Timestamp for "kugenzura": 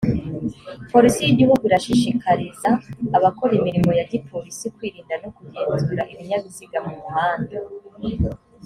5.35-6.01